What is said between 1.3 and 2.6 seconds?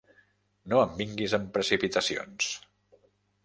amb precipitacions.